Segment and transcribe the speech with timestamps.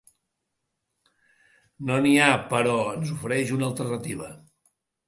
[1.91, 4.37] No n’hi ha, però ens ofereix una alternativa.